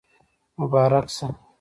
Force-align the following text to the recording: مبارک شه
مبارک 0.57 1.07
شه 1.17 1.27